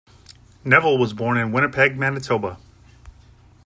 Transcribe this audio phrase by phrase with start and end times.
[0.65, 2.57] Neville was born in Winnipeg, Manitoba.